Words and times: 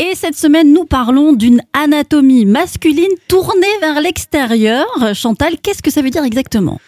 Et 0.00 0.16
cette 0.16 0.34
semaine, 0.34 0.72
nous 0.72 0.86
parlons 0.86 1.32
d'une 1.32 1.62
anatomie 1.72 2.46
masculine 2.46 3.14
tournée 3.28 3.78
vers 3.80 4.00
l'extérieur. 4.00 4.86
Chantal, 5.14 5.54
qu'est-ce 5.62 5.82
que 5.82 5.90
ça 5.92 6.02
veut 6.02 6.10
dire 6.10 6.24
exactement? 6.24 6.80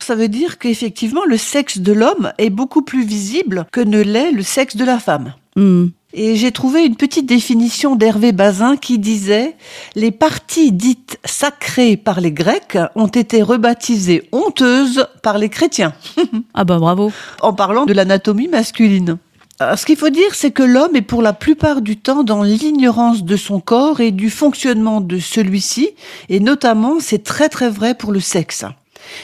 Ça 0.00 0.14
veut 0.14 0.28
dire 0.28 0.58
qu'effectivement, 0.58 1.26
le 1.26 1.36
sexe 1.36 1.78
de 1.78 1.92
l'homme 1.92 2.32
est 2.38 2.48
beaucoup 2.48 2.80
plus 2.80 3.04
visible 3.04 3.66
que 3.72 3.80
ne 3.80 4.00
l'est 4.00 4.30
le 4.30 4.42
sexe 4.42 4.74
de 4.76 4.86
la 4.86 4.98
femme. 4.98 5.34
Hmm. 5.54 5.88
Et 6.14 6.36
j'ai 6.36 6.50
trouvé 6.50 6.86
une 6.86 6.96
petite 6.96 7.26
définition 7.26 7.94
d'Hervé 7.94 8.32
Bazin 8.32 8.78
qui 8.78 8.98
disait 8.98 9.54
Les 9.94 10.10
parties 10.10 10.72
dites 10.72 11.18
sacrées 11.26 11.98
par 11.98 12.22
les 12.22 12.32
Grecs 12.32 12.78
ont 12.94 13.06
été 13.06 13.42
rebaptisées 13.42 14.26
honteuses 14.32 15.06
par 15.22 15.36
les 15.36 15.50
chrétiens. 15.50 15.92
Ah 16.54 16.64
bah 16.64 16.78
bravo. 16.78 17.12
en 17.42 17.52
parlant 17.52 17.84
de 17.84 17.92
l'anatomie 17.92 18.48
masculine. 18.48 19.18
Alors, 19.58 19.78
ce 19.78 19.86
qu'il 19.86 19.96
faut 19.96 20.10
dire, 20.10 20.34
c'est 20.34 20.50
que 20.50 20.62
l'homme 20.62 20.96
est 20.96 21.02
pour 21.02 21.22
la 21.22 21.32
plupart 21.32 21.80
du 21.80 21.96
temps 21.96 22.24
dans 22.24 22.42
l'ignorance 22.42 23.24
de 23.24 23.36
son 23.36 23.58
corps 23.58 24.00
et 24.00 24.10
du 24.10 24.28
fonctionnement 24.28 25.00
de 25.00 25.18
celui-ci, 25.18 25.92
et 26.28 26.40
notamment, 26.40 27.00
c'est 27.00 27.24
très 27.24 27.48
très 27.48 27.70
vrai 27.70 27.94
pour 27.94 28.12
le 28.12 28.20
sexe. 28.20 28.66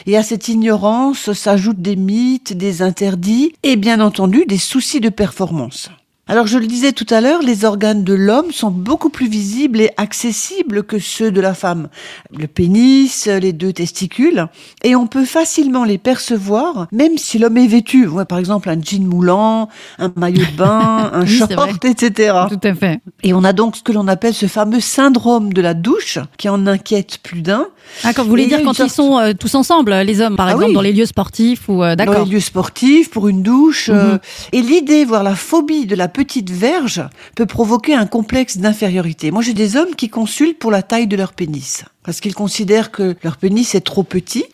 Et 0.07 0.17
à 0.17 0.23
cette 0.23 0.47
ignorance 0.47 1.33
s'ajoutent 1.33 1.81
des 1.81 1.95
mythes, 1.95 2.53
des 2.53 2.81
interdits 2.81 3.53
et 3.61 3.75
bien 3.75 3.99
entendu 3.99 4.45
des 4.47 4.57
soucis 4.57 5.01
de 5.01 5.09
performance. 5.09 5.89
Alors 6.25 6.47
je 6.47 6.57
le 6.57 6.67
disais 6.67 6.93
tout 6.93 7.05
à 7.09 7.19
l'heure, 7.19 7.41
les 7.41 7.65
organes 7.65 8.05
de 8.05 8.13
l'homme 8.13 8.53
sont 8.53 8.71
beaucoup 8.71 9.09
plus 9.09 9.27
visibles 9.27 9.81
et 9.81 9.89
accessibles 9.97 10.83
que 10.83 10.97
ceux 10.97 11.31
de 11.31 11.41
la 11.41 11.53
femme. 11.53 11.89
Le 12.31 12.47
pénis, 12.47 13.25
les 13.27 13.51
deux 13.51 13.73
testicules, 13.73 14.47
et 14.85 14.95
on 14.95 15.05
peut 15.05 15.25
facilement 15.25 15.83
les 15.83 15.97
percevoir, 15.97 16.87
même 16.93 17.17
si 17.17 17.39
l'homme 17.39 17.57
est 17.57 17.67
vêtu. 17.67 18.07
Ouais, 18.07 18.23
par 18.23 18.37
exemple 18.37 18.69
un 18.69 18.81
jean 18.81 19.05
moulant, 19.05 19.67
un 19.99 20.13
maillot 20.15 20.45
de 20.45 20.57
bain, 20.57 21.11
un 21.13 21.23
Oui, 21.23 21.27
short, 21.39 21.83
etc. 21.83 22.33
Tout 22.47 22.59
à 22.63 22.73
fait. 22.73 23.01
Et 23.23 23.33
on 23.33 23.43
a 23.43 23.51
donc 23.51 23.75
ce 23.75 23.83
que 23.83 23.91
l'on 23.91 24.07
appelle 24.07 24.33
ce 24.33 24.45
fameux 24.45 24.79
syndrome 24.79 25.51
de 25.51 25.61
la 25.61 25.73
douche, 25.73 26.19
qui 26.37 26.47
en 26.47 26.65
inquiète 26.67 27.17
plus 27.21 27.41
d'un. 27.41 27.65
Ah, 28.05 28.13
quand 28.13 28.23
vous 28.23 28.29
voulez 28.29 28.43
Et 28.43 28.47
dire 28.47 28.61
quand 28.63 28.79
ils 28.79 28.89
sont 28.89 29.19
euh, 29.19 29.33
tous 29.37 29.55
ensemble, 29.55 29.93
les 29.93 30.21
hommes, 30.21 30.37
par 30.37 30.47
Ah 30.47 30.51
exemple, 30.51 30.69
oui. 30.69 30.73
dans 30.73 30.81
les 30.81 30.93
lieux 30.93 31.05
sportifs 31.05 31.67
ou 31.67 31.83
euh, 31.83 31.97
dans 31.97 32.05
d'accord. 32.05 32.23
les 32.23 32.31
lieux 32.31 32.39
sportifs, 32.39 33.09
pour 33.09 33.27
une 33.27 33.43
douche. 33.43 33.89
Mhm. 33.89 33.95
euh, 33.97 34.17
et 34.53 34.61
l'idée, 34.61 35.03
voire 35.03 35.23
la 35.23 35.35
phobie 35.35 35.85
de 35.85 35.95
la 35.95 36.07
petite 36.13 36.51
verge 36.51 37.03
peut 37.35 37.45
provoquer 37.45 37.95
un 37.95 38.05
complexe 38.05 38.57
d'infériorité. 38.57 39.31
Moi, 39.31 39.41
j'ai 39.41 39.53
des 39.53 39.75
hommes 39.75 39.95
qui 39.95 40.09
consultent 40.09 40.59
pour 40.59 40.71
la 40.71 40.83
taille 40.83 41.07
de 41.07 41.17
leur 41.17 41.33
pénis. 41.33 41.83
Parce 42.03 42.19
qu'ils 42.19 42.35
considèrent 42.35 42.91
que 42.91 43.15
leur 43.23 43.37
pénis 43.37 43.75
est 43.75 43.81
trop 43.81 44.03
petit. 44.03 44.45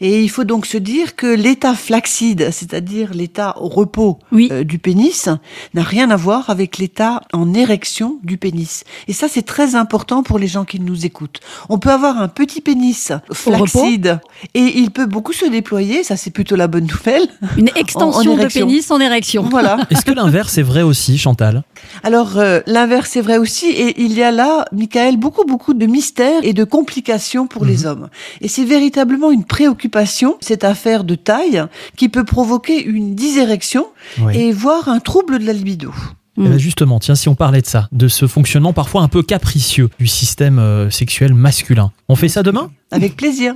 Et 0.00 0.22
il 0.22 0.28
faut 0.30 0.44
donc 0.44 0.66
se 0.66 0.78
dire 0.78 1.14
que 1.14 1.26
l'état 1.26 1.74
flaccide, 1.74 2.50
c'est-à-dire 2.50 3.14
l'état 3.14 3.54
au 3.60 3.68
repos 3.68 4.18
Oui. 4.32 4.48
euh, 4.50 4.64
du 4.64 4.78
pénis, 4.78 5.28
n'a 5.74 5.82
rien 5.82 6.10
à 6.10 6.16
voir 6.16 6.50
avec 6.50 6.78
l'état 6.78 7.20
en 7.32 7.54
érection 7.54 8.18
du 8.24 8.36
pénis. 8.36 8.82
Et 9.06 9.12
ça, 9.12 9.28
c'est 9.28 9.42
très 9.42 9.74
important 9.76 10.22
pour 10.22 10.38
les 10.38 10.48
gens 10.48 10.64
qui 10.64 10.80
nous 10.80 11.06
écoutent. 11.06 11.40
On 11.68 11.78
peut 11.78 11.90
avoir 11.90 12.20
un 12.20 12.28
petit 12.28 12.60
pénis 12.60 13.12
flaccide 13.32 14.20
et 14.54 14.78
il 14.78 14.90
peut 14.90 15.06
beaucoup 15.06 15.32
se 15.32 15.44
déployer. 15.46 16.02
Ça, 16.02 16.16
c'est 16.16 16.30
plutôt 16.30 16.56
la 16.56 16.66
bonne 16.66 16.86
nouvelle. 16.86 17.28
Une 17.56 17.70
extension 17.76 18.34
de 18.34 18.40
érection. 18.40 18.66
pénis 18.66 18.90
en 18.90 19.00
érection. 19.00 19.42
Voilà. 19.50 19.76
Est-ce 19.90 20.04
que 20.04 20.12
l'inverse 20.12 20.58
est 20.58 20.62
vrai 20.62 20.82
aussi, 20.82 21.16
Chantal? 21.18 21.62
Alors, 22.02 22.38
euh, 22.38 22.60
l'inverse 22.66 23.16
est 23.16 23.20
vrai 23.20 23.38
aussi. 23.38 23.66
Et 23.66 24.02
il 24.02 24.14
y 24.14 24.22
a 24.22 24.30
là, 24.32 24.64
Michael, 24.72 25.16
beaucoup, 25.16 25.44
beaucoup 25.44 25.74
de 25.74 25.86
mystères 25.86 26.40
et 26.42 26.52
de 26.54 26.64
complications 26.82 27.46
pour 27.46 27.64
les 27.64 27.86
hommes. 27.86 28.08
Et 28.40 28.48
c'est 28.48 28.64
véritablement 28.64 29.30
une 29.30 29.44
préoccupation, 29.44 30.36
cette 30.40 30.64
affaire 30.64 31.04
de 31.04 31.14
taille, 31.14 31.62
qui 31.96 32.08
peut 32.08 32.24
provoquer 32.24 32.82
une 32.82 33.14
dysérection 33.14 33.86
Oui. 34.20 34.36
et 34.36 34.52
voire 34.52 34.88
un 34.88 34.98
trouble 34.98 35.38
de 35.38 35.46
la 35.46 35.52
libido. 35.52 35.92
Eh 36.38 36.48
ben 36.48 36.58
justement, 36.58 36.98
tiens, 36.98 37.14
si 37.14 37.28
on 37.28 37.34
parlait 37.34 37.60
de 37.60 37.66
ça, 37.66 37.88
de 37.92 38.08
ce 38.08 38.26
fonctionnement 38.26 38.72
parfois 38.72 39.02
un 39.02 39.08
peu 39.08 39.22
capricieux 39.22 39.90
du 40.00 40.06
système 40.06 40.58
euh, 40.58 40.90
sexuel 40.90 41.34
masculin, 41.34 41.92
on 42.08 42.16
fait 42.16 42.28
ça 42.28 42.42
demain? 42.42 42.70
Avec 42.90 43.16
plaisir. 43.16 43.54